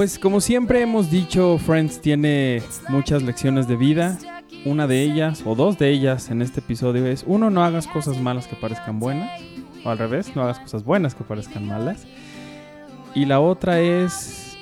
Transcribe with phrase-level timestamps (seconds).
[0.00, 4.16] Pues como siempre hemos dicho, Friends tiene muchas lecciones de vida.
[4.64, 8.18] Una de ellas, o dos de ellas en este episodio es, uno, no hagas cosas
[8.18, 9.42] malas que parezcan buenas.
[9.84, 12.06] O al revés, no hagas cosas buenas que parezcan malas.
[13.14, 14.56] Y la otra es,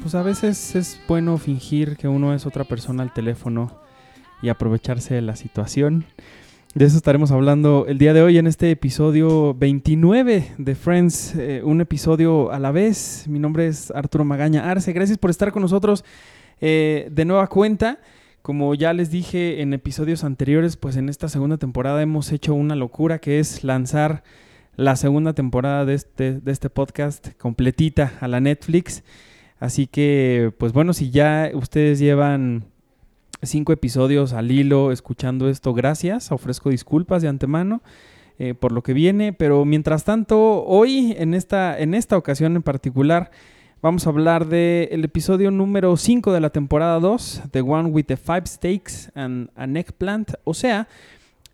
[0.00, 3.70] pues a veces es bueno fingir que uno es otra persona al teléfono
[4.42, 6.06] y aprovecharse de la situación.
[6.74, 11.60] De eso estaremos hablando el día de hoy en este episodio 29 de Friends, eh,
[11.62, 13.26] un episodio a la vez.
[13.28, 14.94] Mi nombre es Arturo Magaña Arce.
[14.94, 16.02] Gracias por estar con nosotros
[16.62, 17.98] eh, de nueva cuenta.
[18.40, 22.74] Como ya les dije en episodios anteriores, pues en esta segunda temporada hemos hecho una
[22.74, 24.22] locura que es lanzar
[24.74, 29.04] la segunda temporada de este, de este podcast completita a la Netflix.
[29.60, 32.71] Así que, pues bueno, si ya ustedes llevan
[33.42, 35.74] cinco episodios al hilo escuchando esto.
[35.74, 37.82] Gracias, ofrezco disculpas de antemano
[38.38, 42.62] eh, por lo que viene, pero mientras tanto, hoy en esta, en esta ocasión en
[42.62, 43.30] particular,
[43.82, 48.16] vamos a hablar del episodio número 5 de la temporada 2, The One with the
[48.16, 50.88] Five Steaks and an Eggplant, o sea,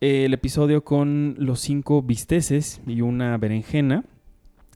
[0.01, 4.05] el episodio con los cinco bisteces y una berenjena,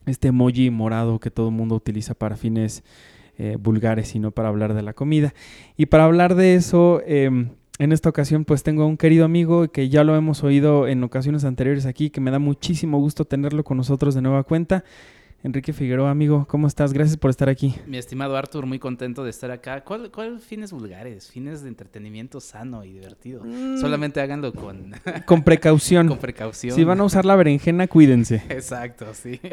[0.07, 2.83] este emoji morado que todo el mundo utiliza para fines
[3.38, 5.34] eh, vulgares, sino para hablar de la comida.
[5.77, 9.69] Y para hablar de eso, em, en esta ocasión pues tengo a un querido amigo
[9.69, 13.64] que ya lo hemos oído en ocasiones anteriores aquí, que me da muchísimo gusto tenerlo
[13.64, 14.84] con nosotros de nueva cuenta.
[15.44, 16.92] Enrique Figueroa, amigo, ¿cómo estás?
[16.92, 17.75] Gracias por estar aquí.
[17.86, 19.83] Mi estimado Arthur, muy contento de estar acá.
[19.83, 21.28] ¿Cuál, cuál fines vulgares?
[21.28, 23.42] Fines de entretenimiento sano y divertido.
[23.44, 23.78] Mm.
[23.78, 24.92] Solamente háganlo con...
[25.26, 26.06] con precaución.
[26.09, 26.76] con precaución.
[26.76, 28.44] Si van a usar la berenjena, cuídense.
[28.48, 29.41] Exacto, sí.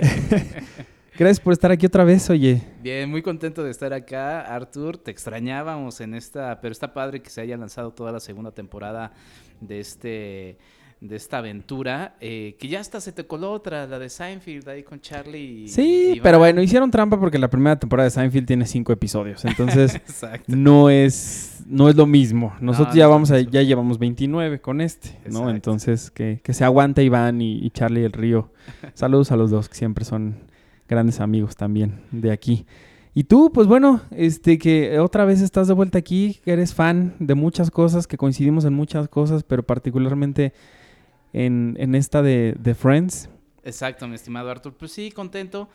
[1.20, 2.62] Gracias por estar aquí otra vez, oye.
[2.82, 4.96] Bien, muy contento de estar acá, Arthur.
[4.96, 9.12] Te extrañábamos en esta, pero está padre que se haya lanzado toda la segunda temporada
[9.60, 10.58] de este
[11.02, 14.84] de esta aventura, eh, que ya hasta se te coló otra, la de Seinfeld, ahí
[14.84, 15.64] con Charlie.
[15.64, 19.44] Y, sí, pero bueno, hicieron trampa porque la primera temporada de Seinfeld tiene cinco episodios,
[19.44, 20.00] entonces
[20.48, 22.56] no es no es lo mismo.
[22.62, 25.50] Nosotros ya vamos a, ya llevamos 29 con este, ¿no?
[25.50, 28.52] Entonces que, que se aguanta Iván y, y Charlie el Río.
[28.94, 30.49] Saludos a los dos que siempre son
[30.90, 32.66] grandes amigos también de aquí.
[33.14, 37.16] Y tú, pues bueno, este que otra vez estás de vuelta aquí, que eres fan
[37.20, 40.54] de muchas cosas, que coincidimos en muchas cosas, pero particularmente
[41.34, 43.30] en, en esta de, de Friends.
[43.64, 44.74] Exacto, mi estimado Arthur.
[44.74, 45.70] Pues sí, contento.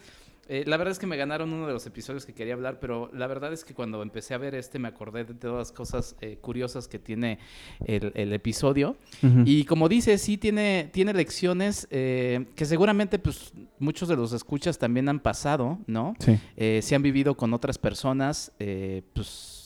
[0.49, 3.11] Eh, la verdad es que me ganaron uno de los episodios que quería hablar, pero
[3.13, 6.17] la verdad es que cuando empecé a ver este me acordé de todas las cosas
[6.21, 7.39] eh, curiosas que tiene
[7.87, 8.97] el, episodio.
[9.45, 14.79] Y como dice, sí tiene, tiene lecciones eh, que seguramente pues muchos de los escuchas
[14.79, 16.15] también han pasado, ¿no?
[16.19, 16.39] Sí.
[16.83, 18.53] si han vivido con otras personas,
[19.13, 19.64] pues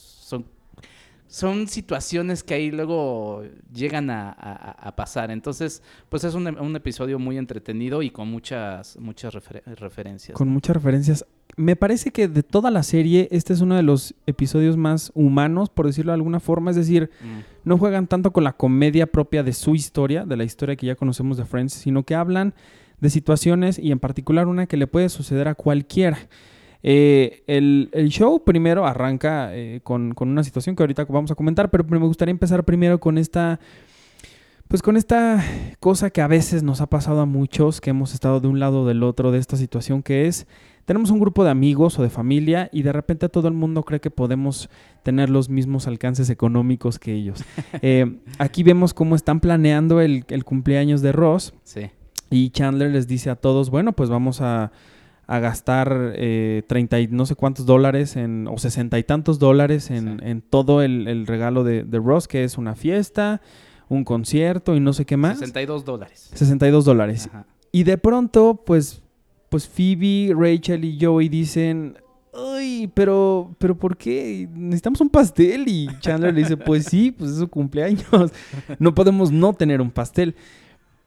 [1.28, 5.31] son situaciones que ahí luego llegan a, pasar.
[5.31, 10.37] Entonces, pues es un, episodio muy entretenido y con muchas, muchas referencias.
[10.37, 11.25] Con muchas referencias.
[11.56, 15.69] Me parece que de toda la serie, este es uno de los episodios más humanos,
[15.69, 16.71] por decirlo de alguna forma.
[16.71, 17.69] Es decir, mm.
[17.69, 20.95] no juegan tanto con la comedia propia de su historia, de la historia que ya
[20.95, 22.55] conocemos de Friends, sino que hablan
[23.00, 26.19] de situaciones y en particular una que le puede suceder a cualquiera.
[26.83, 31.84] Eh, el, show primero arranca eh, con, una situación que ahorita vamos a comentar, pero
[31.84, 33.59] me gustaría empezar primero con esta,
[34.69, 35.44] pues con esta
[35.81, 38.83] cosa que a veces nos ha pasado a muchos, que hemos estado de un lado
[38.83, 40.47] o del otro de esta situación, que es,
[40.84, 44.00] tenemos un grupo de amigos o de familia y de repente todo el mundo cree
[44.00, 44.71] que podemos
[45.03, 47.45] tener los mismos alcances económicos que ellos.
[47.83, 51.55] Eh, aquí vemos cómo están planeando el, el cumpleaños de Ross.
[51.62, 51.91] Sí.
[52.31, 54.72] Y Chandler les dice a todos, bueno, pues vamos a
[55.28, 59.91] a gastar eh, 30 y no sé cuántos dólares en, o sesenta y tantos dólares
[59.91, 63.42] en, todo el, regalo de, Ross, que es una fiesta,
[63.91, 65.39] un concierto y no sé qué más.
[65.39, 66.30] 62 dólares.
[66.33, 67.28] 62 dólares.
[67.71, 69.03] Y de pronto, pues,
[69.51, 71.98] pues Phoebe, Rachel y Joey dicen,
[72.33, 74.48] ay, pero, pero ¿por qué?
[74.51, 75.69] Necesitamos un pastel.
[75.69, 78.33] Y Chandler le dice, pues sí, pues es su cumpleaños.
[78.78, 80.34] No podemos no tener un pastel.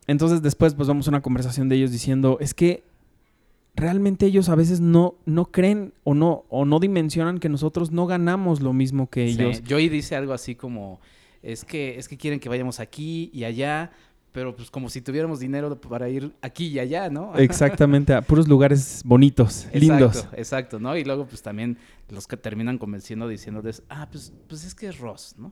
[0.05, 2.83] Entonces después pues vamos a una conversación de ellos diciendo, es que
[3.75, 8.05] realmente ellos a veces no, no creen o no, o no dimensionan que nosotros no
[8.07, 9.61] ganamos lo mismo que ellos.
[9.67, 10.99] Joey dice algo así como,
[11.41, 13.91] es que, es que quieren que vayamos aquí y allá,
[14.31, 17.35] pero pues como si tuviéramos dinero para ir aquí y allá, ¿no?
[17.37, 20.27] Exactamente, a puros lugares bonitos, lindos.
[20.33, 20.95] Exacto, ¿no?
[20.95, 21.77] Y luego pues también
[22.09, 25.51] los que terminan convenciendo diciéndoles, ah, pues, pues es que es Ross, ¿no?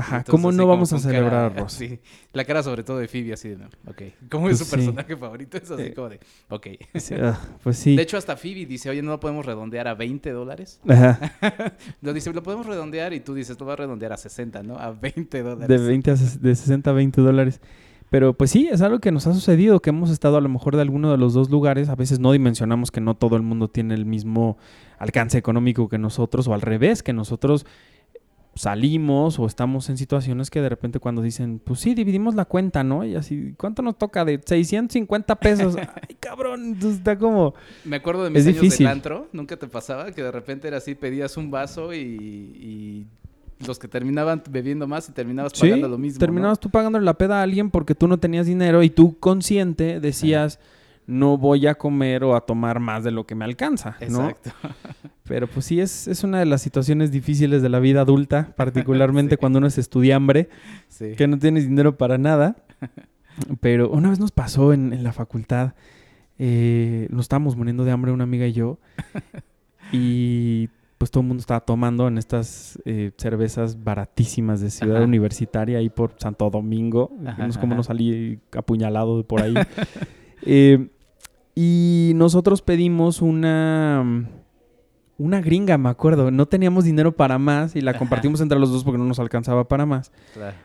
[0.00, 1.74] Ajá, ¿cómo no vamos a celebrar a Ross?
[1.74, 1.98] Sí,
[2.32, 3.56] la cara sobre todo de Phoebe así de,
[3.86, 4.02] ok.
[4.30, 5.58] ¿Cómo es pues su personaje favorito?
[5.58, 6.66] Es así eh, como de, ok.
[7.22, 7.96] Ah, pues sí.
[7.96, 10.80] De hecho, hasta Phoebe dice, oye, ¿no lo podemos redondear a 20 dólares?
[10.88, 11.32] Ajá.
[12.00, 14.78] lo dice, lo podemos redondear y tú dices, lo vas a redondear a 60, ¿no?
[14.78, 15.68] A 20 dólares.
[15.68, 17.60] De, 20 a, de 60 a 20 dólares.
[18.10, 20.74] Pero pues sí, es algo que nos ha sucedido, que hemos estado a lo mejor
[20.74, 23.68] de alguno de los dos lugares, a veces no dimensionamos que no todo el mundo
[23.68, 24.58] tiene el mismo
[24.98, 27.66] alcance económico que nosotros, o al revés, que nosotros
[28.60, 32.84] salimos o estamos en situaciones que de repente cuando dicen, pues sí, dividimos la cuenta,
[32.84, 33.06] ¿no?
[33.06, 34.22] Y así, ¿cuánto nos toca?
[34.26, 35.76] De 650 pesos.
[36.08, 37.54] Ay, cabrón, entonces está como...
[37.86, 40.94] Me acuerdo de mis años del antro, nunca te pasaba que de repente era así,
[40.94, 43.06] pedías un vaso y,
[43.66, 46.18] los que terminaban bebiendo más y terminabas pagando lo mismo.
[46.18, 50.00] Terminabas tú pagando la peda a alguien porque tú no tenías dinero y tú consciente
[50.00, 50.58] decías
[51.10, 54.28] no voy a comer o a tomar más de lo que me alcanza, ¿no?
[54.28, 54.50] Exacto.
[55.24, 59.36] Pero pues sí, es, es una de las situaciones difíciles de la vida adulta, particularmente
[59.38, 60.48] cuando uno es estudiambre,
[61.16, 62.56] que no tienes dinero para nada.
[63.60, 65.74] Pero una vez nos pasó en, la facultad,
[66.38, 68.78] eh, nos estábamos muriendo de hambre una amiga y yo,
[69.92, 70.68] y
[70.98, 75.88] pues todo el mundo estaba tomando en estas eh, cervezas baratísimas de Ciudad Universitaria ahí
[75.88, 77.10] por Santo Domingo.
[77.18, 79.54] no sé cómo nos salí apuñalado por ahí.
[80.42, 80.88] eh,
[81.62, 84.26] y nosotros pedimos una.
[85.18, 86.30] Una gringa, me acuerdo.
[86.30, 89.68] No teníamos dinero para más y la compartimos entre los dos porque no nos alcanzaba
[89.68, 90.10] para más.
[90.32, 90.56] Claro.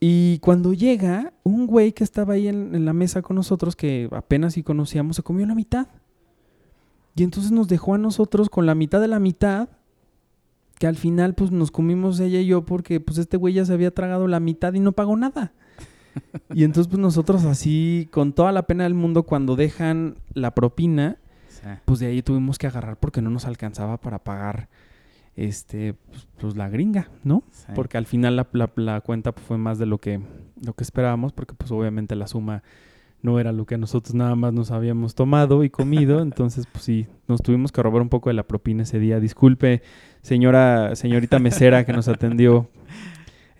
[0.00, 4.52] Y cuando llega, un güey que estaba ahí en, la mesa con nosotros, que apenas
[4.52, 5.86] sí conocíamos, se comió la mitad.
[7.16, 9.70] Y entonces nos dejó a nosotros con la mitad de la mitad,
[10.78, 13.72] que al final pues nos comimos ella y yo porque pues este güey ya se
[13.72, 15.54] había tragado la mitad y no pagó nada.
[16.54, 21.18] y entonces pues nosotros así, con toda la pena del mundo, cuando dejan la propina,
[21.84, 24.68] pues de ahí tuvimos que agarrar porque no nos alcanzaba para pagar
[25.36, 27.44] este pues, pues la gringa, ¿no?
[27.74, 30.20] Porque al final la, la, cuenta pues, fue más de lo que,
[30.64, 32.62] lo que esperábamos, porque pues obviamente la suma
[33.22, 37.06] no era lo que nosotros nada más nos habíamos tomado y comido, entonces pues sí,
[37.28, 39.20] nos tuvimos que robar un poco de la propina ese día.
[39.20, 39.82] Disculpe,
[40.22, 42.68] señora, señorita mesera que nos atendió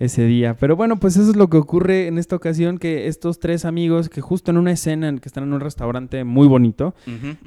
[0.03, 0.57] ese día.
[0.59, 4.09] Pero bueno, pues eso es lo que ocurre en esta ocasión, que estos tres amigos,
[4.09, 6.95] que justo en una escena en que están en un restaurante muy bonito,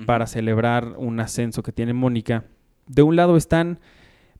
[0.05, 2.45] para celebrar un ascenso que tiene Mónica,
[2.87, 3.79] de un lado están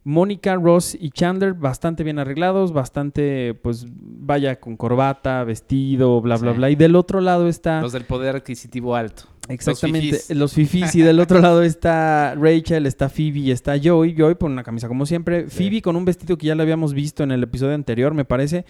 [0.05, 6.51] Mónica, Ross y Chandler bastante bien arreglados, bastante, pues, vaya, con corbata, vestido, bla, bla,
[6.51, 6.69] bla.
[6.69, 7.81] Y del otro lado está...
[7.81, 9.23] Los del poder adquisitivo alto.
[9.47, 10.95] Exactamente, los fifis.
[10.95, 14.15] y del otro lado está Rachel, está Phoebe y está Joey.
[14.17, 15.47] Joey con una camisa como siempre.
[15.47, 18.65] Phoebe con un vestido que ya lo habíamos visto en el episodio anterior, me parece.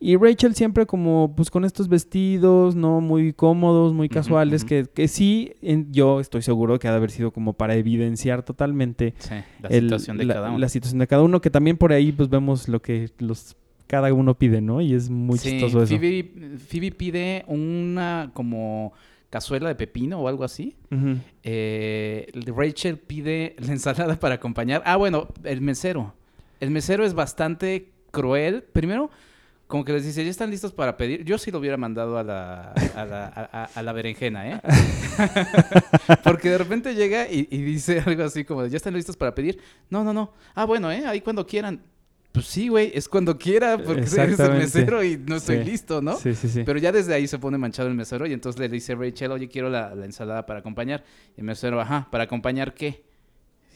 [0.00, 3.00] Y Rachel siempre como pues con estos vestidos, ¿no?
[3.00, 5.54] Muy cómodos, muy casuales, que, que, sí,
[5.90, 9.14] yo estoy seguro que ha de haber sido como para evidenciar totalmente
[9.60, 10.58] la situación de cada uno.
[10.58, 13.56] La situación de cada uno, que también por ahí pues vemos lo que los
[13.88, 14.80] cada uno pide, ¿no?
[14.80, 15.96] Y es muy chistoso eso.
[15.96, 18.92] Phoebe, pide una como
[19.30, 20.76] cazuela de pepino o algo así.
[21.42, 24.82] Eh, Rachel pide la ensalada para acompañar.
[24.84, 26.14] Ah, bueno, el mesero.
[26.60, 28.62] El mesero es bastante cruel.
[28.62, 29.10] Primero,
[29.66, 31.24] como que les dice, ¿ya están listos para pedir?
[31.24, 34.60] Yo sí lo hubiera mandado a la, a la, a, la berenjena, ¿eh?
[36.24, 39.60] Porque de repente llega y, dice algo así como, ¿ya están listos para pedir?
[39.90, 40.32] No, no, no.
[40.54, 41.04] Ah, bueno, ¿eh?
[41.06, 41.82] Ahí cuando quieran.
[42.38, 46.16] Pues sí, güey, es cuando quiera, porque eres el mesero y no estoy listo, ¿no?
[46.16, 46.62] Sí, sí, sí.
[46.64, 49.48] Pero ya desde ahí se pone manchado el mesero y entonces le dice Rachel, oye,
[49.48, 51.02] quiero la, la ensalada para acompañar.
[51.36, 53.02] Y el mesero, ajá, ¿para acompañar qué?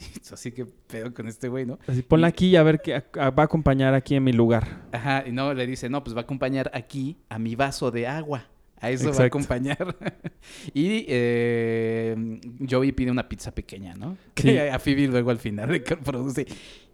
[0.32, 1.80] Así que pedo con este güey, ¿no?
[1.86, 4.82] Así ponla aquí a ver qué va a acompañar aquí en mi lugar.
[4.92, 8.06] Ajá, y no, le dice, no, pues va a acompañar aquí a mi vaso de
[8.06, 8.46] agua.
[8.82, 9.96] A eso va a acompañar.
[10.74, 14.16] y eh, Joey pide una pizza pequeña, ¿no?
[14.34, 16.46] Que a Phoebe luego al final produce.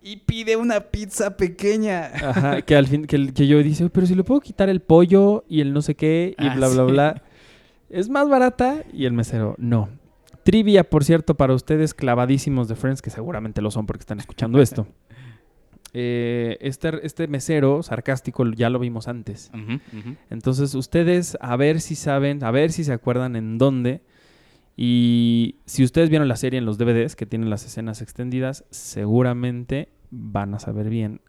[0.03, 2.11] Y pide una pizza pequeña.
[2.15, 5.45] Ajá, que al fin, que, que Joey dice, pero si le puedo quitar el pollo
[5.49, 7.23] y el no sé qué y ah, bla, bla, bla.
[7.89, 8.85] Es más barata.
[8.93, 9.89] Y el mesero, no.
[10.45, 14.61] Trivia, por cierto, para ustedes clavadísimos de Friends, que seguramente lo son porque están escuchando
[14.61, 14.87] esto.
[16.01, 19.51] Eh, este, este, mesero sarcástico ya lo vimos antes.
[20.31, 24.03] Entonces, ustedes a ver si saben, a ver si se acuerdan en dónde.
[24.77, 29.89] Y si ustedes vieron la serie en los DVDs que tienen las escenas extendidas, seguramente
[30.13, 31.21] van a saber bien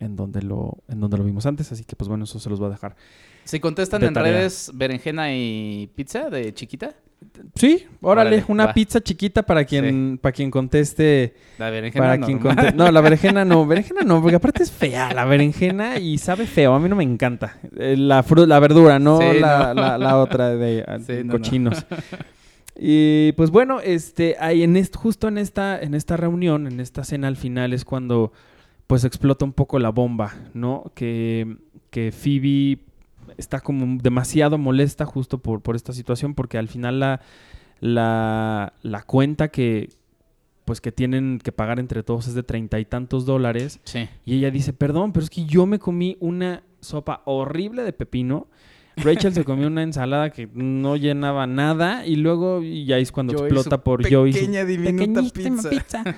[0.00, 1.70] en dónde lo, en dónde lo vimos antes.
[1.70, 2.96] Así que, pues bueno, eso se los voy a dejar.
[3.44, 6.96] Si contestan en redes berenjena y pizza de chiquita.
[7.54, 11.34] Sí, órale, una pizza chiquita para quien, para quien conteste.
[11.58, 15.98] La berenjena para No, la berenjena no, berenjena no, porque aparte es fea la berenjena
[15.98, 17.58] y sabe feo, a mí no me encanta.
[17.76, 20.98] Eh, la, la verdura, no, la, La, otra de ah,
[21.30, 21.84] cochinos.
[22.80, 27.26] Y pues bueno, este, ahí en justo en esta, en esta reunión, en esta cena
[27.26, 28.32] al final es cuando
[28.86, 30.92] pues explota un poco la bomba, ¿no?
[30.94, 31.56] Que,
[31.90, 32.78] que Phoebe
[33.38, 37.20] está como demasiado molesta justo por, por esta situación porque al final la,
[37.80, 39.88] la, la cuenta que
[40.64, 43.80] pues que tienen que pagar entre todos es de treinta y tantos dólares.
[43.84, 44.06] Sí.
[44.26, 48.48] Y ella dice, perdón, pero es que yo me comí una sopa horrible de pepino.
[48.98, 53.32] Rachel se comió una ensalada que no llenaba nada y luego y ya es cuando
[53.32, 54.34] Joey, explota por Joey.
[54.34, 56.04] su Pequeña diminuta pizza.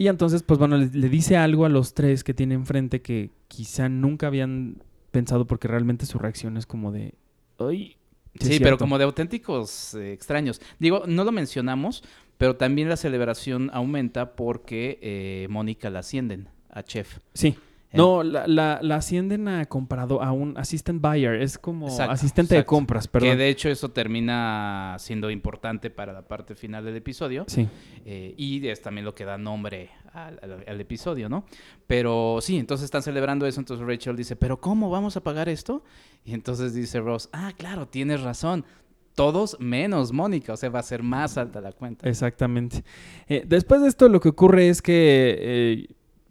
[0.00, 3.32] Y entonces, pues bueno, le, le dice algo a los tres que tiene enfrente que
[3.48, 4.76] quizá nunca habían
[5.10, 7.14] pensado porque realmente su reacción es como de,
[7.58, 7.96] ay,
[8.34, 8.78] Sí, pero cierto".
[8.78, 10.60] como de auténticos eh, extraños.
[10.78, 12.04] Digo, no lo mencionamos,
[12.36, 17.18] pero también la celebración aumenta porque eh, Mónica la ascienden a chef.
[17.34, 17.56] Sí.
[17.90, 22.54] No, la, la, la ascienden a comparado a un assistant buyer, es como Exacto, asistente
[22.54, 23.30] de compras, perdón.
[23.30, 27.44] Que de hecho eso termina siendo importante para la parte final del episodio.
[27.48, 27.66] Sí.
[28.04, 31.44] eh, y es también lo que da nombre al, al- al episodio, ¿no?
[31.86, 33.58] Pero sí, entonces están celebrando eso.
[33.60, 35.82] Entonces Rachel dice, ¿pero cómo vamos a pagar esto?
[36.24, 38.66] Y entonces dice Ross, ah, claro, tienes razón.
[39.14, 42.08] Todos menos Mónica, o sea, va a ser más alta la cuenta.
[42.08, 42.84] Exactamente.
[43.28, 45.86] Eh, después de esto, lo que ocurre es que eh,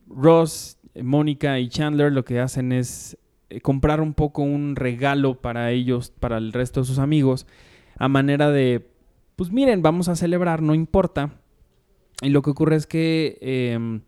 [0.08, 3.18] Ross, Mónica y Chandler lo que hacen es
[3.50, 7.48] eh, comprar un poco un regalo para ellos, para el resto de sus amigos,
[7.98, 8.86] a manera de,
[9.36, 11.32] pues miren, vamos a celebrar, no importa.
[12.22, 14.02] Y lo que ocurre es que em,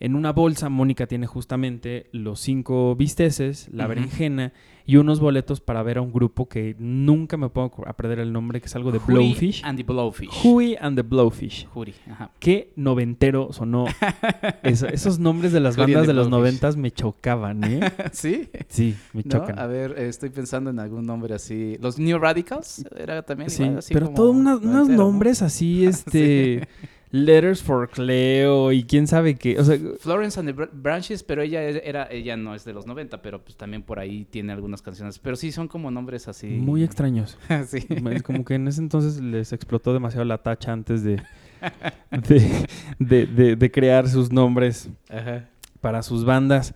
[0.00, 4.52] en una bolsa Mónica tiene justamente los cinco bisteces, la berenjena
[4.86, 8.32] y unos boletos para ver a un grupo que nunca me puedo a perder el
[8.32, 9.62] nombre, que es algo de Hootie Blowfish.
[9.64, 10.28] And the Blowfish.
[10.44, 11.66] Huey and the Blowfish.
[11.72, 12.30] Hootie, ajá.
[12.38, 13.86] Qué noventero sonó.
[14.62, 17.80] Eso- esos nombres de las bandas de los noventas me chocaban, ¿eh?
[18.12, 18.48] ¿Sí?
[18.68, 19.30] Sí, me ¿No?
[19.30, 19.58] chocan.
[19.58, 21.78] A ver, eh, estoy pensando en algún nombre así.
[21.80, 26.68] Los New Radicals era también Sí, igual, así pero todos unos nombres así, este...
[27.16, 29.56] Letters for Cleo y quién sabe qué.
[29.60, 32.86] O sea, Florence and the Br- Branches, pero ella era ella no es de los
[32.86, 36.48] 90, pero pues también por ahí tiene algunas canciones, pero sí son como nombres así.
[36.48, 37.38] muy extraños.
[37.68, 37.86] sí.
[38.10, 41.22] Es como que en ese entonces les explotó demasiado la tacha antes de,
[42.10, 42.66] de,
[42.98, 45.48] de- de- de crear sus nombres Ajá.
[45.80, 46.74] para sus bandas.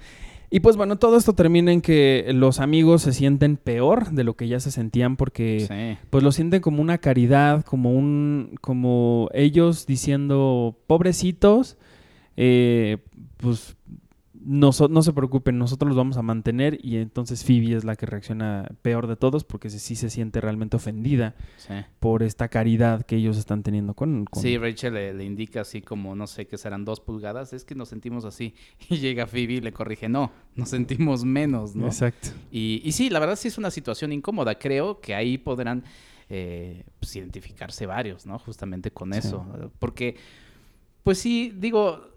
[0.51, 4.35] Y pues bueno, todo esto termina en que los amigos se sienten peor de lo
[4.35, 5.99] que ya se sentían porque Sí.
[6.11, 11.77] pues lo sienten como una caridad, como un, como ellos diciendo, pobrecitos,
[12.37, 12.99] eh,
[13.39, 13.77] pues
[14.51, 18.07] no, no se preocupen, nosotros los vamos a mantener y entonces Phoebe es la que
[18.07, 21.75] reacciona peor de todos porque sí se siente realmente ofendida Sí.
[22.01, 24.25] por esta caridad que ellos están teniendo con...
[24.25, 27.53] con- Sí, Rachel le, le indica así como, no sé, que serán dos pulgadas.
[27.53, 28.55] Es que nos sentimos así.
[28.89, 31.87] Y llega Phoebe y le corrige, no, nos sentimos menos, ¿no?
[31.87, 32.29] Exacto.
[32.51, 34.59] Y, y sí, la verdad sí es una situación incómoda.
[34.59, 35.85] Creo que ahí podrán
[36.31, 38.39] eh, pues, identificarse varios, ¿no?
[38.39, 39.19] Justamente con Sí.
[39.19, 39.45] eso.
[39.79, 40.17] Porque,
[41.03, 42.09] pues sí, digo,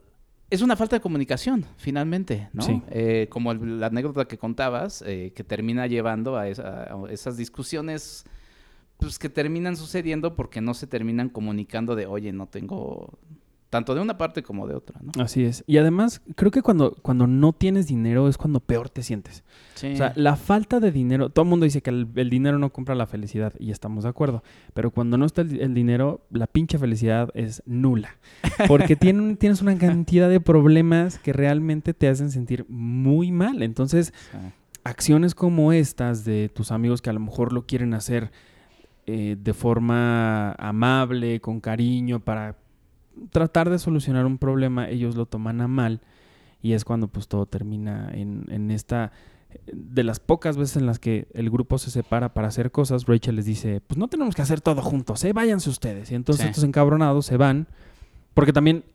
[0.52, 2.62] es una falta de comunicación, finalmente, ¿no?
[2.62, 2.82] Sí.
[2.92, 7.38] Eh, como el- la anécdota que contabas, eh, que termina llevando a, esa- a esas
[7.38, 8.26] discusiones,
[8.98, 13.18] pues que terminan sucediendo porque no se terminan comunicando de, oye, no tengo...
[13.72, 15.24] Tanto de una parte como de otra, ¿no?
[15.24, 15.64] Así es.
[15.66, 19.44] Y además, creo que cuando, cuando no tienes dinero es cuando peor te sientes.
[19.76, 19.94] Sí.
[19.94, 22.72] O sea, la falta de dinero, todo el mundo dice que el, el dinero no
[22.72, 26.48] compra la felicidad y estamos de acuerdo, pero cuando no está el, el dinero, la
[26.48, 28.18] pinche felicidad es nula,
[28.68, 33.64] porque tienen, tienes una cantidad de problemas que realmente te hacen sentir muy mal.
[33.64, 34.38] Entonces, Sí.
[34.84, 38.32] acciones como estas de tus amigos que a lo mejor lo quieren hacer
[39.06, 42.58] eh, de forma amable, con cariño, para
[43.32, 46.02] tratar de solucionar un problema, ellos lo toman a mal
[46.62, 49.12] y es cuando pues todo termina en, en esta
[49.74, 53.36] de las pocas veces en las que el grupo se separa para hacer cosas, Rachel
[53.36, 55.34] les dice, pues no tenemos que hacer todo juntos, ¿eh?
[55.34, 56.10] váyanse ustedes.
[56.12, 56.50] Y entonces Sí.
[56.50, 57.68] estos encabronados se van,
[58.34, 58.86] porque también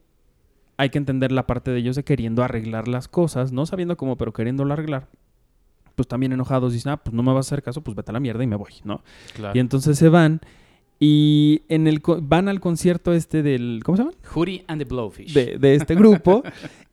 [0.78, 4.16] hay que entender la parte de ellos de queriendo arreglar las cosas, no sabiendo cómo,
[4.16, 5.08] pero queriéndolo arreglar.
[5.94, 8.14] Pues también enojados dicen, ah, pues no me vas a hacer caso, pues vete a
[8.14, 9.02] la mierda y me voy, ¿no?
[9.34, 9.52] Claro.
[9.56, 10.40] Y entonces se van
[10.98, 14.14] y en el van al concierto este del, ¿cómo se llama?
[14.34, 15.32] Hootie and the Blowfish.
[15.34, 16.42] de, de este grupo.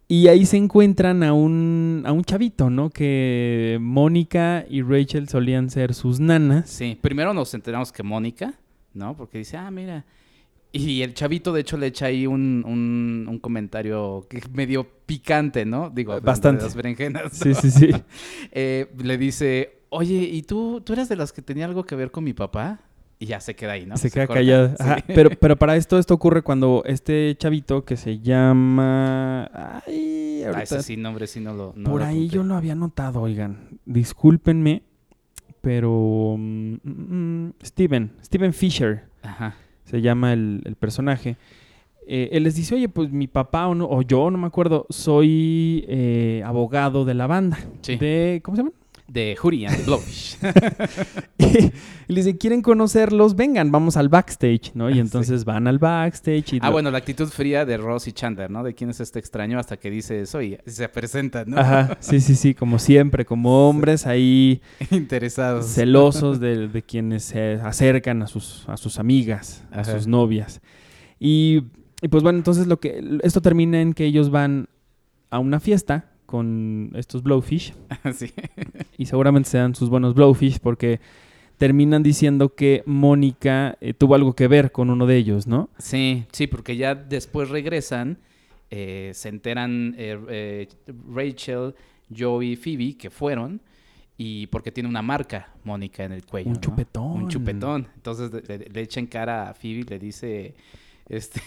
[0.07, 2.89] y ahí se encuentran a un, a un chavito, ¿no?
[2.89, 6.69] Que Mónica y Rachel solían ser sus nanas.
[6.69, 8.53] Sí, primero nos enteramos que Mónica,
[8.93, 9.15] ¿no?
[9.15, 10.05] Porque dice, ah, mira.
[10.75, 15.65] Y el chavito, de hecho, le echa ahí un, un, un comentario que medio picante,
[15.65, 15.91] ¿no?
[15.91, 16.63] Digo, Bastante.
[16.63, 17.31] De las berenjenas.
[17.31, 17.89] Sí, sí, sí.
[18.51, 22.10] Eh, le dice, oye, ¿y tú, tú eras de las que tenía algo que ver
[22.10, 22.81] con mi papá?
[23.24, 23.96] Y ya se queda ahí, ¿no?
[23.96, 24.39] se queda corta.
[24.42, 24.70] callada.
[24.77, 24.84] Sí.
[24.84, 29.50] Ajá, Pero, pero para esto, esto ocurre cuando este chavito que se llama...
[29.88, 32.56] Ay, Ah, ahorita- ese sí, nombre sí no lo no Por lo ahí yo lo
[32.56, 33.80] había notado, oigan.
[33.86, 34.84] Discúlpenme,
[35.62, 36.36] pero...
[36.38, 39.03] mm, mm, Steven, Steven Fisher.
[39.22, 39.56] Ajá.
[39.86, 41.38] se llama el, el personaje.
[42.06, 44.86] Eh, él les dice, oye, pues mi papá o, no, o yo, no me acuerdo,
[44.89, 47.58] soy eh, abogado de la banda.
[47.82, 47.96] Sí.
[47.96, 48.75] De, ¿Cómo se llama?
[49.13, 50.38] De Huri and Blowfish.
[51.38, 51.48] y
[52.13, 53.36] le dicen, ¿quieren conocerlos?
[53.36, 54.89] Vengan, vamos al backstage, ¿no?
[54.89, 56.53] Y entonces van al backstage.
[56.53, 58.63] Y ah, lo- bueno, la actitud fría de Ross y Chandler, ¿no?
[58.63, 61.60] De quién es este extraño hasta que dice soy, se presentan, ¿no?
[61.60, 65.67] Ajá, sí, sí, sí, como siempre, como hombres ahí Interesados.
[65.67, 69.93] celosos de, de quienes se acercan a sus, a sus amigas, a Ajá.
[69.96, 70.62] sus novias.
[71.20, 71.63] Y,
[72.01, 74.67] y pues bueno, entonces lo que esto termina en que ellos van
[75.29, 77.75] a una fiesta con estos blowfish
[78.15, 78.33] sí.
[78.97, 80.99] y seguramente se dan sus buenos blowfish porque
[81.59, 85.69] terminan diciendo que Mónica eh, tuvo algo que ver con uno de ellos, ¿no?
[85.77, 88.17] Sí, sí, porque ya después regresan,
[88.71, 90.67] eh, se enteran eh, eh,
[91.13, 91.75] Rachel,
[92.09, 93.61] Joey y Phoebe que fueron
[94.17, 96.47] y porque tiene una marca, Mónica, en el cuello.
[96.49, 96.61] Un ¿no?
[96.61, 97.11] chupetón.
[97.11, 97.87] Un chupetón.
[97.95, 100.55] Entonces le, le- echa en cara a Phoebe y le dice,
[101.07, 101.39] este...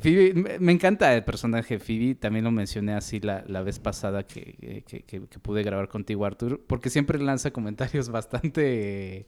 [0.00, 4.82] Phoebe, me, encanta el personaje Phoebe, también lo mencioné así la, la vez pasada que,
[4.86, 9.26] que- que- que pude grabar contigo, Arthur, porque siempre lanza comentarios bastante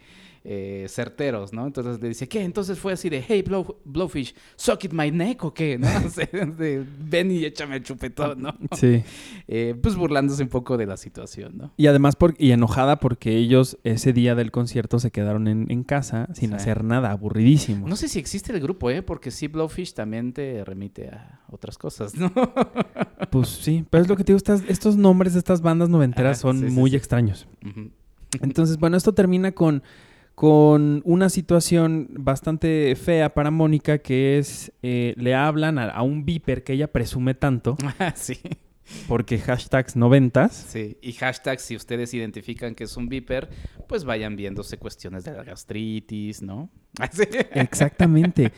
[0.49, 1.67] eh, certeros, ¿no?
[1.67, 2.43] Entonces le dice, ¿qué?
[2.45, 5.89] Entonces fue así de, hey, Blow- Blowfish, suck it my neck o qué, ¿no?
[6.57, 8.55] De, ven y échame el chupetón, ¿no?
[8.77, 9.03] Sí.
[9.49, 11.73] Eh, pues burlándose un poco de la situación, ¿no?
[11.77, 15.85] Y además, por, y enojada porque ellos ese día del concierto se quedaron en, en
[15.85, 16.57] casa sin Sí.
[16.57, 17.89] hacer nada, aburridísimos.
[17.89, 19.03] No sé si existe el grupo, ¿eh?
[19.03, 22.33] Porque sí, Blowfish también te remite a otras cosas, ¿no?
[23.31, 26.39] Pues sí, pero es lo que te digo, estas- estos nombres de estas bandas noventeras
[26.39, 27.47] son sí, sí, muy extraños.
[28.43, 29.83] Entonces, bueno, esto termina con,
[30.37, 36.27] con una situación bastante fea para Mónica, que es, eh, le hablan a, a un
[36.27, 37.79] viper que ella presume tanto,
[38.15, 38.39] sí,
[39.09, 40.53] porque hashtags noventas.
[40.55, 40.99] sí.
[41.01, 43.49] Y hashtag, si ustedes identifican que es un viper,
[43.89, 46.69] pues vayan viéndose cuestiones de la gastritis, ¿no?
[47.53, 48.53] Exactamente.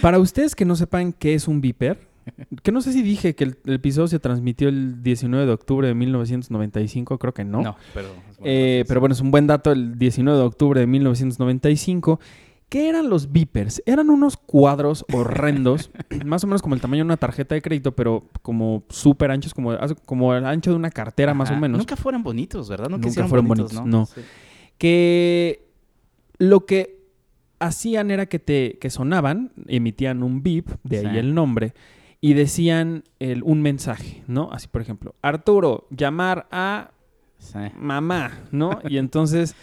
[0.00, 1.98] Para ustedes que no sepan qué es un viper,
[2.62, 5.88] que no sé si dije que el, el episodio se transmitió el 19 de octubre
[5.88, 7.62] de 1995, creo que no.
[7.62, 8.08] No, pero...
[8.42, 12.20] Eh, pero bueno, es un buen dato, el 19 de octubre de 1995.
[12.70, 13.82] ¿Qué eran los beepers?
[13.84, 15.90] Eran unos cuadros horrendos,
[16.24, 19.52] más o menos como el tamaño de una tarjeta de crédito, pero como súper anchos,
[19.52, 21.78] como, como el ancho de una cartera más o menos.
[21.78, 22.88] Nunca fueron bonitos, ¿verdad?
[22.88, 24.06] Nunca, Nunca fueron bonitos, bonitos, no.
[24.06, 24.20] Sí.
[24.78, 25.68] Que
[26.38, 27.00] lo que
[27.58, 31.74] hacían era que te que sonaban, emitían un beep, de ahí el nombre,
[32.20, 34.50] y decían el- un mensaje, ¿no?
[34.52, 36.90] Así, por ejemplo, Arturo, llamar a
[37.38, 37.58] Sí.
[37.78, 38.70] mamá, ¿no?
[38.94, 39.54] Y entonces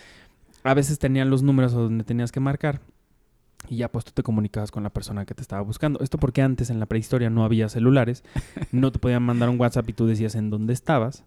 [0.64, 2.82] a veces tenían los números donde tenías que marcar.
[3.70, 6.00] Y ya pues tú te comunicabas con la persona que te estaba buscando.
[6.02, 8.24] Esto porque antes en la prehistoria no había celulares,
[8.72, 11.24] no te podían mandar un WhatsApp y tú decías en dónde estabas.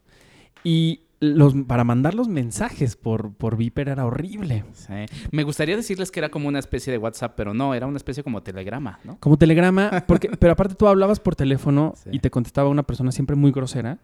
[0.65, 4.65] Y los, para mandar los mensajes por, por Viper era horrible.
[4.73, 4.93] Sí.
[5.31, 8.23] Me gustaría decirles que era como una especie de WhatsApp, pero no, era una especie
[8.25, 9.19] como telegrama, ¿no?
[9.21, 12.11] Como telegrama, porque, pero aparte tú hablabas por teléfono Sí.
[12.13, 13.99] y te contestaba una persona siempre muy grosera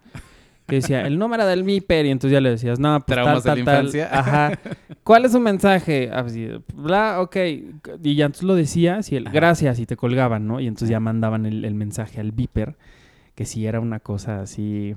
[0.66, 3.58] que decía el número del Viper y entonces ya le decías, no, pues Traumas tal,
[3.58, 4.00] de tal, la tal.
[4.00, 4.18] infancia.
[4.18, 4.58] Ajá.
[5.04, 6.10] ¿Cuál es su mensaje?
[6.12, 7.36] Así, bla, ok.
[8.02, 9.34] Y ya entonces lo decías y el Ajá.
[9.34, 10.58] gracias y te colgaban, ¿no?
[10.58, 12.76] Y entonces ya mandaban el, el mensaje al Viper,
[13.36, 14.96] que sí era una cosa así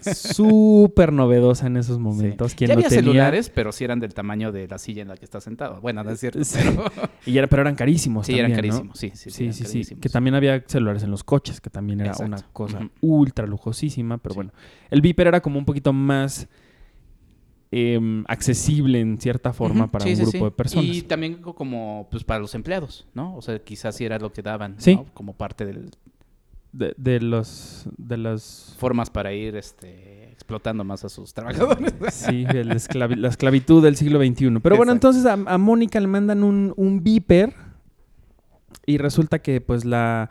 [0.00, 2.54] súper novedosa en esos momentos.
[2.54, 5.08] Quien ya lo había tenía- celulares, pero sí eran del tamaño de la silla en
[5.08, 5.80] la que estás sentado.
[5.80, 6.58] Bueno, no es cierto, Sí.
[6.62, 6.84] pero
[7.26, 8.56] Y era, pero eran carísimos sí, también, eran ¿no?
[8.76, 8.98] carísimos.
[8.98, 9.84] Sí, sí, sí.
[9.84, 9.96] Sí.
[9.96, 12.26] Que también había celulares en los coches, que también era Exacto.
[12.26, 14.18] una cosa ultra lujosísima.
[14.18, 14.52] Pero bueno,
[14.90, 16.48] el Viper era como un poquito más
[17.70, 20.44] em, accesible en cierta forma para sí, un sí, grupo sí.
[20.44, 20.84] de personas.
[20.96, 23.34] Y también co- como pues para los empleados, ¿no?
[23.34, 24.76] O sea, quizás sí era lo que daban.
[24.86, 25.06] ¿no?
[25.14, 25.88] Como parte de
[26.72, 27.86] De, de los...
[27.98, 31.92] De los formas para ir este, explotando más a sus trabajadores.
[32.10, 34.58] sí, el esclavi- la esclavitud del siglo XXI.
[34.62, 37.52] Pero bueno, entonces a, a Mónica le mandan un, un Viper
[38.86, 40.30] y resulta que pues la,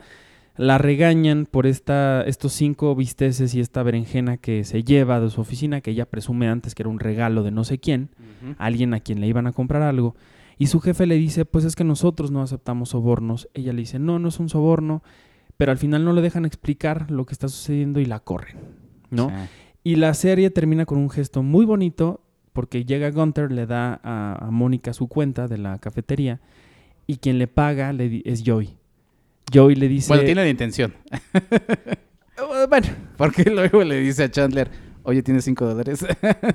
[0.56, 5.40] la regañan por esta, estos cinco bisteces y esta berenjena que se lleva de su
[5.40, 8.10] oficina, que ella presume antes que era un regalo de no sé quién.
[8.58, 10.16] Alguien a quien le iban a comprar algo.
[10.58, 13.48] Y su jefe le dice, pues es que nosotros no aceptamos sobornos.
[13.54, 15.02] Ella le dice, no, no es un soborno.
[15.62, 18.56] Pero al final no le dejan explicar lo que está sucediendo y la corren,
[19.10, 19.28] ¿no?
[19.28, 19.34] Sí.
[19.84, 22.20] Y la serie termina con un gesto muy bonito
[22.52, 26.40] porque llega Gunther, le da a, a Mónica su cuenta de la cafetería
[27.06, 28.76] y quien le paga le es Joey.
[29.54, 30.08] Joey le dice...
[30.08, 30.94] Bueno, tiene la intención.
[31.32, 34.68] "Eh, bueno, Porque luego le dice a Chandler,
[35.04, 36.04] oye, tienes cinco dólares.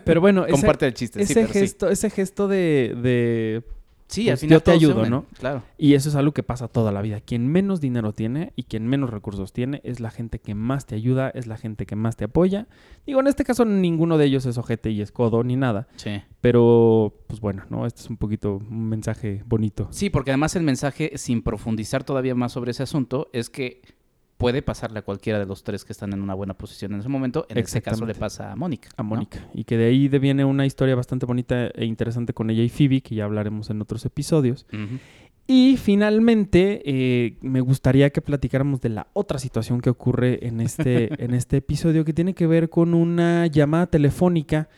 [0.04, 1.26] pero bueno, ese, Comparte el chiste.
[1.26, 1.54] sí, ese sí.
[1.54, 3.63] gesto, ese gesto de, de
[4.08, 5.26] Sí, al pues, final yo te ayudo, ¿no?
[5.38, 5.63] Claro.
[5.78, 7.20] Y eso es algo que pasa toda la vida.
[7.20, 10.96] Quien menos dinero tiene y quien menos recursos tiene es la gente que más te
[10.96, 12.67] ayuda, es la gente que más te apoya.
[13.06, 15.88] Digo, en este caso ninguno de ellos es ojete y es codo ni nada.
[15.98, 16.22] Sí.
[16.39, 17.86] Pero, pues bueno, ¿no?
[17.86, 19.88] Este es un poquito un mensaje bonito.
[19.91, 23.82] Sí, porque además el mensaje, sin profundizar todavía más sobre ese asunto, es que
[24.38, 27.10] puede pasarle a cualquiera de los tres que están en una buena posición en ese
[27.10, 27.45] momento.
[27.50, 28.89] En este caso le pasa a Mónica.
[28.95, 29.10] a ¿no?
[29.10, 29.39] Mónica.
[29.54, 33.02] Y que de ahí viene una historia bastante bonita e interesante con ella y Phoebe,
[33.02, 34.65] que ya hablaremos en otros episodios.
[35.47, 41.10] Y finalmente, eh, me gustaría que platicáramos de la otra situación que ocurre en este,
[41.23, 44.69] en este episodio, que tiene que ver con una llamada telefónica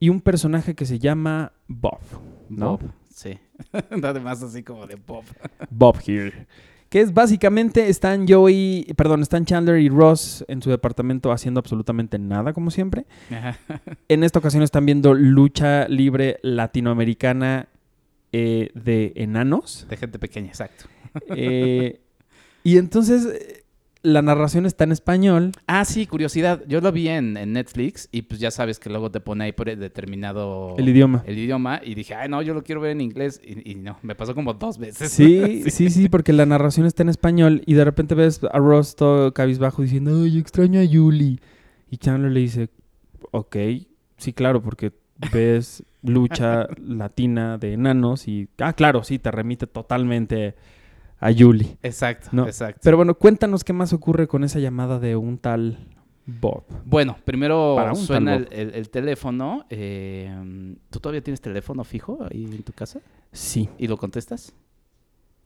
[0.00, 2.00] y un personaje que se llama Bob.
[2.48, 2.78] ¿no?
[2.78, 3.38] Bob, sí.
[4.02, 5.24] Además así como de Bob.
[5.70, 6.46] Bob here.
[6.90, 12.18] Que es básicamente están Joey, perdón, están Chandler y Ross en su departamento haciendo absolutamente
[12.18, 13.06] nada, como siempre.
[13.30, 13.56] Ajá.
[14.08, 17.68] En esta ocasión están viendo lucha libre latinoamericana
[18.32, 19.86] eh, de enanos.
[19.88, 20.86] De gente pequeña, exacto.
[21.34, 22.00] Eh,
[22.62, 23.64] y entonces eh,
[24.02, 25.52] la narración está en español.
[25.66, 26.62] Ah, sí, curiosidad.
[26.66, 29.52] Yo lo vi en, en Netflix y pues ya sabes que luego te pone ahí
[29.52, 31.22] por determinado El idioma.
[31.26, 33.98] el idioma y dije, ay, no, yo lo quiero ver en inglés y, y no,
[34.02, 35.12] me pasó como dos veces.
[35.20, 38.96] Sí, sí, sí, porque la narración está en español y de repente ves a Ross
[38.96, 41.40] todo cabizbajo diciendo, ay, extraño a Yuli.
[41.90, 42.68] Y Chandler le dice,
[43.32, 43.56] ok,
[44.16, 44.92] sí, claro, porque
[45.32, 50.54] ves lucha latina de enanos y, ah, claro, sí, te remite totalmente
[51.20, 51.76] a Yuli.
[51.82, 52.80] Exacto, No, exacto.
[52.82, 55.78] Pero bueno, cuéntanos qué más ocurre con esa llamada de un tal
[56.26, 56.64] Bob.
[56.84, 59.64] Bueno, primero suena tal el, el- el teléfono.
[59.70, 63.00] eh, ¿Tú todavía tienes teléfono fijo ahí en tu casa?
[63.32, 64.52] Sí, ¿Y lo contestas?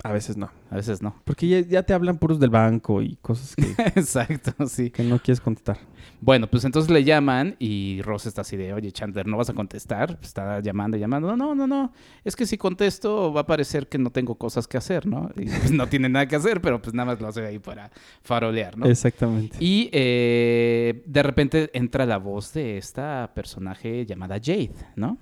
[0.04, 0.50] A veces no.
[0.70, 1.16] A veces no.
[1.24, 3.64] Porque ya, ya te hablan puros del banco y cosas que,
[3.96, 4.90] Exacto, sí.
[4.90, 5.78] que no quieres contestar.
[6.20, 9.54] Bueno, pues entonces le llaman y Ross está así de, oye, Chandler, ¿no vas a
[9.54, 10.16] contestar?
[10.16, 11.28] Pues está llamando y llamando.
[11.28, 11.92] No, no, no, no.
[12.22, 15.30] Es que si contesto va a parecer que no tengo cosas que hacer, ¿no?
[15.36, 17.90] Y pues no tiene nada que hacer, pero pues nada más lo hace ahí para
[18.22, 18.84] farolear, ¿no?
[18.86, 19.56] Exactamente.
[19.60, 25.16] Y eh, de repente entra la voz de esta personaje llamada Jade, ¿no?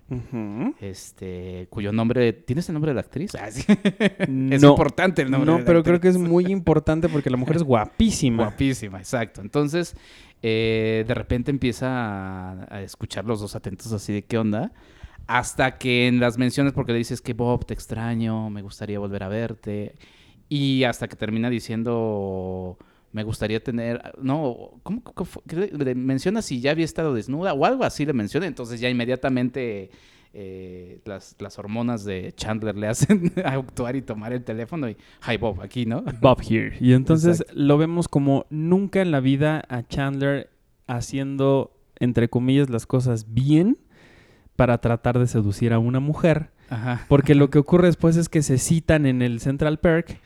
[0.81, 3.33] Este, cuyo nombre, ¿tienes el nombre de la actriz?
[3.43, 3.65] Ah, sí.
[4.29, 4.72] No.
[4.73, 5.51] Importante el nombre.
[5.51, 8.45] de No, la pero creo que es muy importante porque la mujer es guapísima.
[8.45, 9.41] Guapísima, exacto.
[9.41, 9.97] Entonces,
[10.43, 14.73] eh, de repente empieza a, a escuchar los dos atentos así de qué onda.
[15.27, 19.23] Hasta que en las menciones, porque le dices que Bob, te extraño, me gustaría volver
[19.23, 19.95] a verte.
[20.49, 22.77] Y hasta que termina diciendo,
[23.13, 24.01] me gustaría tener.
[24.21, 25.43] No, ¿cómo, cómo fue?
[25.47, 28.47] Le menciona si ya había estado desnuda o algo así le menciona.
[28.47, 29.91] Entonces ya inmediatamente
[30.35, 34.89] eh, las, las hormonas de Chandler le hacen actuar y tomar el teléfono.
[34.89, 34.97] Y,
[35.29, 36.03] hi Bob, aquí, ¿no?
[36.21, 36.77] Bob here.
[36.81, 37.61] Y entonces Exacto.
[37.61, 40.51] lo vemos como nunca en la vida a Chandler
[40.87, 43.79] haciendo, entre comillas, las cosas bien
[44.57, 46.51] para tratar de seducir a una mujer.
[46.71, 47.05] Ajá.
[47.09, 50.19] Porque lo que ocurre después es que se citan en el Central Perk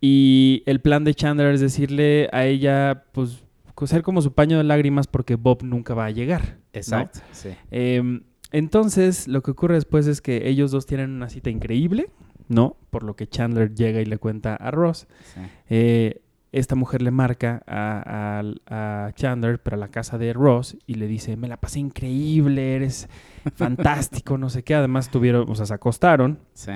[0.00, 3.42] y el plan de Chandler es decirle a ella, pues,
[3.86, 6.42] ser como su paño de lágrimas porque Bob nunca va a llegar.
[6.42, 6.56] ¿no?
[6.72, 7.50] Exacto, sí.
[7.72, 8.20] Eh,
[8.52, 12.10] entonces, lo que ocurre después es que ellos dos tienen una cita increíble,
[12.48, 12.76] ¿no?
[12.90, 15.06] Por lo que Chandler llega y le cuenta a Ross.
[15.34, 15.40] sí.
[15.70, 20.78] Eh, esta mujer le marca a, a- a Chandler, pero a la casa de Ross,
[20.86, 23.06] y le dice, me la pasé increíble, eres
[23.54, 24.74] fantástico, no sé qué.
[24.74, 26.72] Además tuvieron, o sea, se acostaron Sí.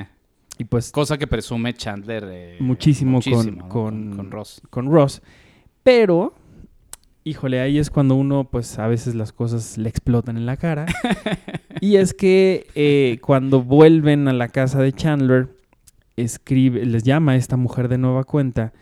[0.58, 3.68] y pues Cosa que presume Chandler eh, Muchísimo con- ¿no?
[3.70, 4.60] con- con Ross.
[4.68, 5.22] con Ross.
[5.82, 6.34] Pero,
[7.24, 10.84] híjole, ahí es cuando uno, pues a veces las cosas le explotan en la cara.
[11.82, 15.48] y es que eh, cuando vuelven a la casa de Chandler,
[16.16, 18.72] escribe, les llama a esta mujer de nueva cuenta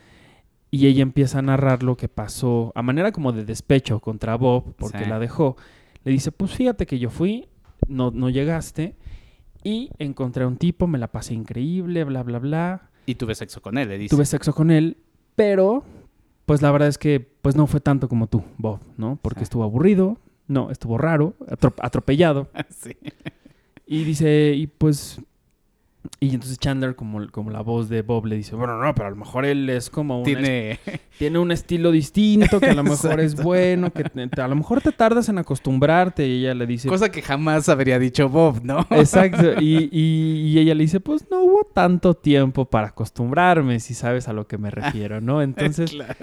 [0.71, 4.75] y ella empieza a narrar lo que pasó a manera como de despecho contra Bob
[4.77, 5.11] porque Sí.
[5.11, 5.57] la dejó.
[6.05, 7.49] Le dice, pues fíjate que yo fui,
[7.89, 8.97] no, no llegaste
[9.65, 12.91] y encontré a un tipo, me la pasé increíble, bla, bla, bla.
[13.07, 14.15] Y tuve sexo con él, le dice.
[14.15, 14.99] Tuve sexo con él,
[15.37, 15.85] pero
[16.47, 19.19] pues la verdad es que pues no fue tanto como tú, Bob, ¿no?
[19.23, 19.45] Porque Sí.
[19.45, 20.19] estuvo aburrido,
[20.51, 22.49] no, estuvo raro, atro- atropellado.
[22.71, 22.97] sí.
[23.87, 25.21] Y dice, y pues...
[26.19, 29.11] Y entonces Chandler, como, como la voz de Bob, le dice, bueno, no, pero a
[29.11, 30.25] lo mejor él es como un...
[30.25, 30.79] Tiene...
[31.19, 34.81] tiene un estilo distinto, que a lo mejor es bueno, que te- a lo mejor
[34.81, 36.27] te tardas en acostumbrarte.
[36.27, 38.87] Y ella le dice, Cosa que jamás habría dicho Bob, ¿no?
[38.91, 39.53] Exacto.
[39.61, 44.29] Y, y- y ella le dice, pues no hubo tanto tiempo para acostumbrarme, si sabes
[44.29, 45.43] a lo que me refiero, ¿no?
[45.43, 46.15] Entonces, Claro.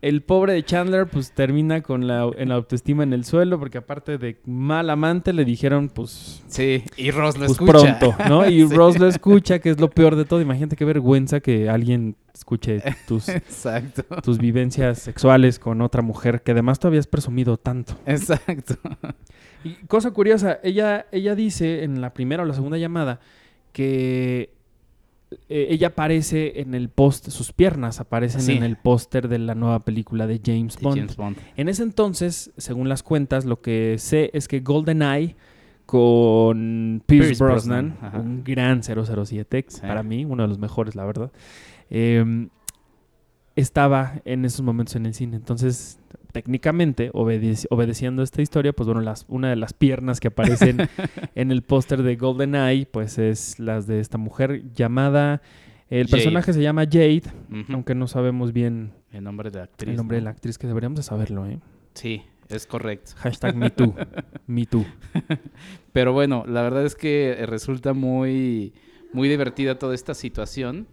[0.00, 3.78] el pobre de Chandler, pues termina con la, en la autoestima en el suelo, porque
[3.78, 7.98] aparte de mal amante, le dijeron, pues, Sí, y Ross lo pues escucha.
[7.98, 8.48] pronto, ¿no?
[8.48, 8.74] Y Sí.
[8.74, 9.25] Ross lo escucha,
[9.60, 10.40] que es lo peor de todo.
[10.40, 14.04] Imagínate qué vergüenza que alguien escuche tus, Exacto.
[14.22, 17.98] tus vivencias sexuales con otra mujer, que además tú habías presumido tanto.
[18.06, 18.74] Exacto.
[19.64, 23.18] Y cosa curiosa, ella, ella dice en la primera o la segunda llamada
[23.72, 24.50] que
[25.48, 28.52] eh, ella aparece en el post, sus piernas aparecen Sí.
[28.52, 30.96] en el póster de la nueva película de James Bond.
[30.98, 31.36] James Bond.
[31.56, 35.34] En ese entonces, según las cuentas, lo que sé es que GoldenEye
[35.86, 39.80] con Pierce, Pierce Brosnan, un gran 007, Sí.
[39.80, 41.30] para mí, uno de los mejores, la verdad.
[41.90, 42.48] eh,
[43.54, 45.36] estaba en esos momentos en el cine.
[45.36, 45.98] Entonces,
[46.32, 50.76] técnicamente, obede- obedeciendo esta historia, pues bueno, las, una de las piernas que aparecen
[51.34, 55.40] en el póster de GoldenEye, pues es las de esta mujer llamada...
[55.88, 56.10] El Jade.
[56.10, 57.22] personaje se llama Jade,
[57.72, 59.90] aunque no sabemos bien El nombre de la actriz.
[59.90, 61.60] el nombre de la actriz, que deberíamos de saberlo, ¿eh?
[61.94, 63.12] Sí, es correcto.
[63.16, 63.94] Hashtag MeToo.
[64.46, 64.84] MeToo.
[65.92, 68.72] Pero bueno, la verdad es que resulta muy,
[69.12, 70.86] muy divertida toda esta situación.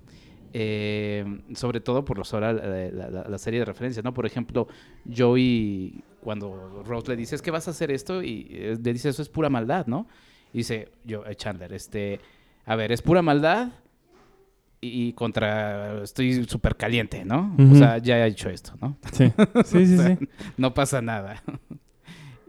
[0.55, 4.13] eh, sobre todo por los ahora la, la- la- la serie de referencias, ¿no?
[4.13, 4.67] Por ejemplo,
[5.11, 9.09] Joey, cuando Rose le dice, es que vas a hacer esto, y eh, le dice,
[9.09, 10.07] eso es pura maldad, ¿no?
[10.53, 12.19] Y dice, yo, eh, Chandler, este,
[12.65, 13.69] a ver, es pura maldad
[14.83, 17.55] y, contra, estoy súper caliente, ¿no?
[17.71, 18.97] O sea, ya he hecho esto, ¿no?
[19.11, 19.31] Sí,
[19.65, 19.93] sí, sí.
[19.95, 20.27] O sea, sí.
[20.57, 21.41] no pasa nada.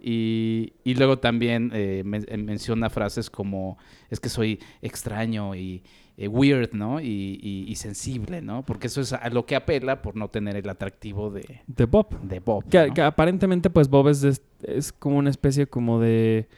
[0.07, 3.79] Y, y luego también eh, men- eh, menciona frases como
[4.11, 5.83] es que soy extraño y
[6.19, 7.01] eh, weird, ¿no?
[7.01, 8.67] Y, y- y sensible, ¿no?
[8.67, 12.21] Porque eso es a lo que apela por no tener el atractivo de, De Bob.
[12.21, 12.69] de Bob.
[12.69, 12.93] Que, ¿no?
[12.93, 16.49] que aparentemente, pues Bob es, es, es como una especie como de...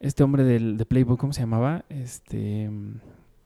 [0.00, 1.84] Este hombre del, de Playboy, ¿cómo se llamaba?
[1.88, 2.68] Este...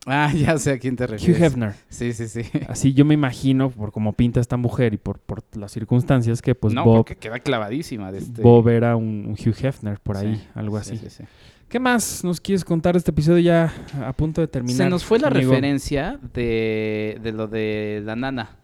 [0.07, 1.39] Ah, ya sé a quién te refieres.
[1.41, 1.75] Hugh Hefner.
[1.89, 2.43] Sí, sí, sí.
[2.69, 6.55] Así yo me imagino, por cómo pinta esta mujer y por, por las circunstancias, que
[6.55, 8.43] pues no, Bob, porque queda clavadísima de este...
[8.43, 11.05] Bob era un, un Hugh Hefner por ahí, Sí, algo sí, así.
[11.09, 11.25] sí, sí.
[11.69, 13.73] ¿Qué más nos quieres contar de este episodio ya
[14.05, 14.77] a punto de terminar?
[14.77, 15.51] Se nos fue la amigo?
[15.53, 18.57] referencia de, de lo de la nana.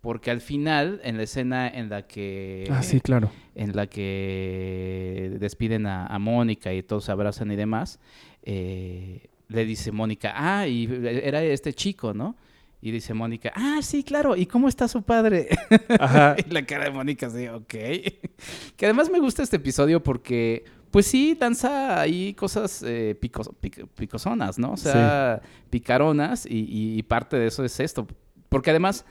[0.00, 2.64] Porque al final, en la escena en la que.
[2.70, 3.30] Ah, sí, claro.
[3.54, 7.98] En la que despiden a, a Mónica y todos se abrazan y demás.
[8.42, 12.36] eh, le dice Mónica, ah, y era este chico, ¿no?
[12.80, 15.48] Y dice Mónica, ah, sí, claro, ¿y cómo está su padre?
[15.98, 16.36] Ajá.
[16.38, 17.66] y la cara de Mónica así, ok.
[18.76, 23.88] que además me gusta este episodio porque, pues sí, danza ahí cosas eh, picos- pic-
[23.96, 24.72] picosonas, ¿no?
[24.72, 28.06] O sea, picaronas y parte de eso es esto.
[28.48, 29.04] Porque además,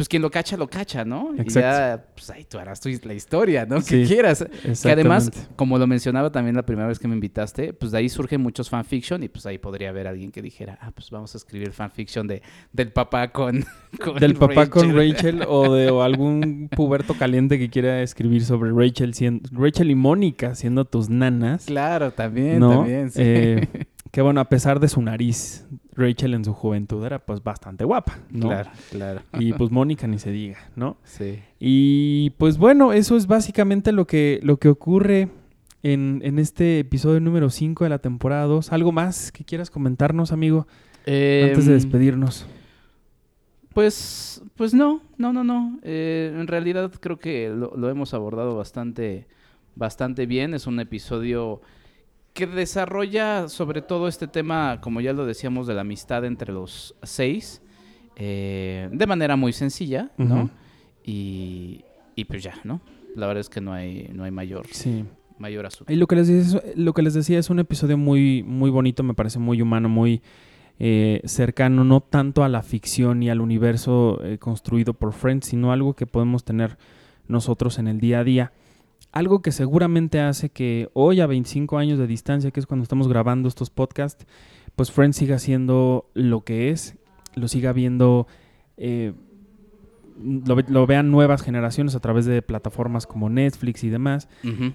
[0.00, 1.34] pues quien lo cacha, lo cacha, ¿no?
[1.36, 1.60] Y Exacto.
[1.60, 3.82] ya, pues ahí tú harás tu- la historia, ¿no?
[3.82, 4.46] Sí, que quieras.
[4.82, 8.08] Que además, como lo mencionaba también la primera vez que me invitaste, pues de ahí
[8.08, 11.36] surgen muchos fanfiction y pues ahí podría haber alguien que dijera, ah, pues vamos a
[11.36, 12.40] escribir fanfiction de,
[12.72, 13.62] del papá con,
[14.02, 18.70] con Del papá con Rachel o de o algún puberto caliente que quiera escribir sobre
[18.72, 21.66] Rachel siendo Rachel y Mónica siendo tus nanas.
[21.66, 22.70] Claro, también, ¿no?
[22.70, 23.20] también, sí.
[23.22, 23.68] Eh,
[24.10, 28.18] que bueno, a pesar de su nariz, Rachel en su juventud era pues bastante guapa,
[28.30, 28.48] ¿no?
[28.48, 29.20] Claro, claro.
[29.38, 30.96] Y pues Mónica ni se diga, ¿no?
[31.04, 31.40] Sí.
[31.58, 35.28] Y pues bueno, eso es básicamente lo que, lo que ocurre
[35.82, 38.72] en, en este episodio número 5 de la temporada 2.
[38.72, 40.66] ¿Algo más que quieras comentarnos, amigo,
[41.00, 42.46] antes de Em, despedirnos?
[43.74, 45.78] Pues, pues no, no, no, no.
[45.82, 49.26] Eh, en realidad creo que lo, lo hemos abordado bastante,
[49.74, 50.54] bastante bien.
[50.54, 51.60] Es un episodio
[52.32, 56.94] que desarrolla sobre todo este tema, como ya lo decíamos, de la amistad entre los
[57.02, 57.60] seis,
[58.16, 60.50] eh, de manera muy sencilla, ¿no?
[61.04, 62.80] Y, y pues ya, ¿no?
[63.16, 65.04] La verdad es que no hay, no hay mayor, Sí.
[65.38, 65.92] mayor asunto.
[65.92, 68.70] Y lo que les decía, es- lo que les decía es un episodio muy, muy
[68.70, 70.22] bonito, me parece muy humano, muy
[70.82, 75.72] eh, cercano, no tanto a la ficción y al universo eh, construido por Friends, sino
[75.72, 76.78] algo que podemos tener
[77.28, 78.52] nosotros en el día a día.
[79.12, 83.08] Algo que seguramente hace que hoy a 25 años de distancia, que es cuando estamos
[83.08, 84.26] grabando estos podcasts,
[84.76, 86.96] pues Friends siga siendo lo que es,
[87.34, 88.26] lo siga viendo,
[88.76, 89.12] eh,
[90.22, 94.28] lo, lo vean nuevas generaciones a través de plataformas como Netflix y demás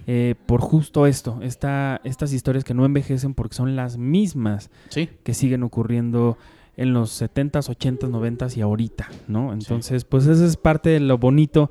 [0.06, 5.08] eh, por justo esto, esta, estas historias que no envejecen porque son las mismas Sí,
[5.22, 6.36] que siguen ocurriendo
[6.76, 9.52] en los 70s, 80s, 90s y ahorita, ¿no?
[9.54, 11.70] Entonces, pues esa es parte de lo bonito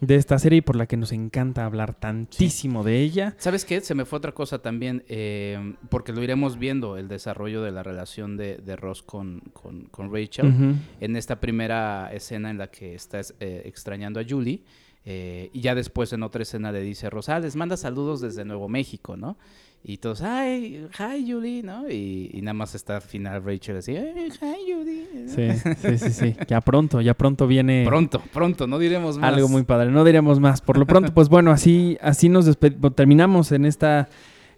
[0.00, 3.34] de esta serie y por la que nos encanta hablar tantísimo de ella.
[3.38, 3.80] ¿Sabes qué?
[3.80, 7.82] Se me fue otra cosa también, eh, porque lo iremos viendo, el desarrollo de la
[7.82, 10.76] relación de, de Ross con, con, con Rachel.
[11.00, 14.62] En esta primera escena en la que está eh, extrañando a Julie,
[15.04, 18.20] eh, y ya después en otra escena le dice a Ross, ah, les manda saludos
[18.20, 19.38] desde Nuevo México, ¿no?
[19.84, 21.88] Y todos, ay, hi Julie, ¿no?
[21.88, 25.06] Y, y nada más está al final Rachel así, "Ay, hi Julie.
[25.28, 26.36] Sí, sí, sí, sí.
[26.48, 29.32] Ya pronto, ya pronto viene Pronto, pronto, no diremos más.
[29.32, 29.90] algo muy padre.
[29.90, 30.60] No diremos más.
[30.60, 34.08] Por lo pronto, pues bueno, así, así nos bueno, terminamos en esta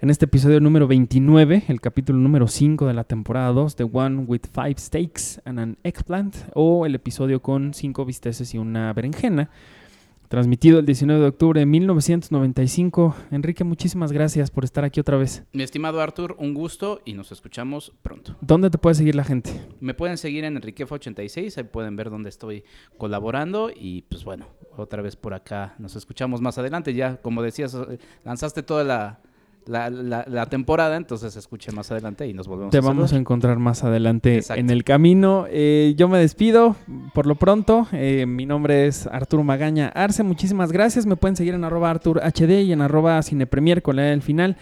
[0.02, 4.24] en este episodio número 29, el capítulo número 5 de la temporada 2, The One
[4.26, 9.50] with Five Steaks and an Eggplant, o el episodio con cinco bisteces y una berenjena,
[10.30, 13.16] transmitido el 19 de octubre de 1995.
[13.32, 15.42] Enrique, muchísimas gracias por estar aquí otra vez.
[15.52, 18.36] Mi estimado Arthur, un gusto y nos escuchamos pronto.
[18.40, 19.50] ¿Dónde te puede seguir la gente?
[19.80, 22.62] Me pueden seguir en Enriquefa86, ahí pueden ver dónde estoy
[22.96, 26.94] colaborando y pues bueno, otra vez por acá nos escuchamos más adelante.
[26.94, 27.76] Ya, como decías,
[28.22, 29.20] lanzaste toda la,
[29.70, 33.16] la, la, la temporada, entonces escuche más adelante y nos volvemos Te a vamos a
[33.16, 34.60] encontrar más adelante Exacto.
[34.60, 35.46] en el camino.
[35.48, 36.76] Eh, yo me despido
[37.14, 37.86] por lo pronto.
[37.92, 40.22] Eh, mi nombre es Arturo Magaña Arce.
[40.22, 41.06] Muchísimas gracias.
[41.06, 44.56] Me pueden seguir en arroba ArturHD y en arroba cinepremier con la E al final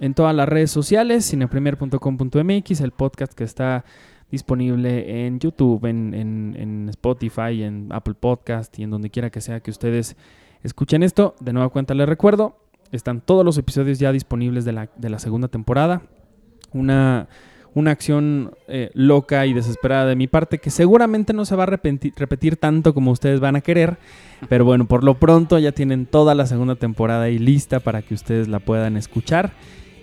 [0.00, 3.84] en todas las redes sociales, cinepremier.com.mx, el podcast que está
[4.30, 9.40] disponible en YouTube, en, en- en Spotify, en Apple Podcast y en donde quiera que
[9.40, 10.16] sea que ustedes
[10.62, 11.34] escuchen esto.
[11.40, 12.56] De nueva cuenta les recuerdo,
[12.92, 16.02] están todos los episodios ya disponibles de la, de la segunda temporada.
[16.72, 17.28] Una,
[17.74, 21.66] una acción eh, loca y desesperada de mi parte que seguramente no se va a
[21.66, 23.98] repenti- repetir tanto como ustedes van a querer.
[24.48, 28.14] Pero bueno, por lo pronto ya tienen toda la segunda temporada ahí lista para que
[28.14, 29.52] ustedes la puedan escuchar.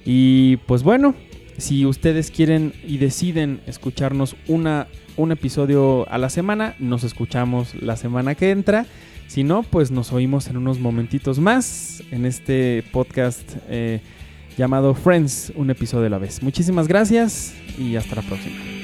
[0.06, 1.16] Y pues bueno,
[1.58, 7.96] si ustedes quieren y deciden escucharnos una, un episodio a la semana, nos escuchamos la
[7.96, 8.86] semana que entra.
[9.28, 14.02] Si no, pues nos oímos en unos momentitos más en este podcast eh,
[14.58, 16.42] llamado Friends, un episodio a la vez.
[16.42, 18.75] Muchísimas gracias y hasta la próxima.